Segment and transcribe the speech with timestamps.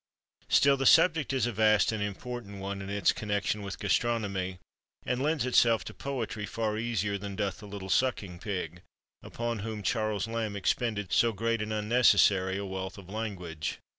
[0.49, 4.57] Still the subject is a vast and important one, in its connection with gastronomy,
[5.05, 8.81] and lends itself to poetry far easier than doth the little sucking pig,
[9.21, 13.77] upon whom Charles Lamb expended so great and unnecessary a wealth of language.